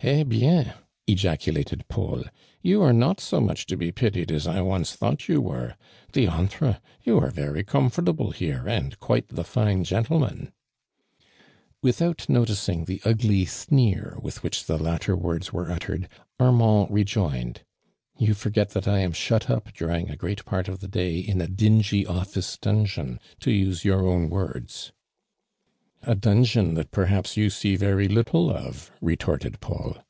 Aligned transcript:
"A'A6i>»/" 0.00 0.74
ejacukt^ 1.08 1.88
Paul," 1.88 2.22
yon 2.62 2.82
are 2.82 2.92
not 2.92 3.18
so 3.20 3.40
much 3.40 3.66
to 3.66 3.76
be 3.76 3.90
pitied 3.90 4.30
as 4.30 4.46
I 4.46 4.60
once 4.60 4.92
thought 4.94 5.28
you 5.28 5.40
were. 5.40 5.74
iHantrel 6.12 6.78
you 7.02 7.18
are 7.18 7.32
very 7.32 7.64
comfort 7.64 8.08
able 8.08 8.30
here 8.30 8.68
and 8.68 8.96
quite 9.00 9.26
the 9.26 9.42
tine 9.42 9.82
gentleman 9.82 10.52
I" 10.52 11.22
Without 11.82 12.28
noticing 12.28 12.84
the 12.84 13.00
ugjiy 13.00 13.48
sneer 13.48 14.16
wit!* 14.22 14.34
whidi 14.34 14.64
the 14.66 14.78
latter 14.78 15.16
words 15.16 15.52
were 15.52 15.66
uttereti, 15.68 16.06
Armand 16.38 16.86
rejoined:" 16.94 17.64
You 18.20 18.34
forget 18.34 18.70
that 18.70 18.86
I 18.86 19.00
an» 19.00 19.12
shut 19.14 19.50
up 19.50 19.72
during 19.72 20.10
a 20.10 20.16
great 20.16 20.44
part 20.44 20.68
of 20.68 20.78
the 20.78 20.86
day 20.88 21.18
in 21.18 21.40
u 21.40 21.46
duigy 21.48 22.04
ottice 22.06 22.56
dungeon, 22.60 23.18
to 23.40 23.50
use 23.50 23.84
your 23.84 24.06
own. 24.06 24.30
woiils." 24.30 24.92
"A 26.04 26.14
dungeon 26.14 26.74
that 26.74 26.92
perhaps 26.92 27.36
you 27.36 27.50
see 27.50 27.74
very 27.74 28.06
little 28.06 28.50
of!" 28.52 28.92
retorted 29.00 29.58
Paul. 29.58 29.96